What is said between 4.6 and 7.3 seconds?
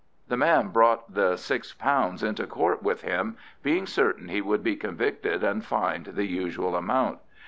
be convicted and fined the usual amount.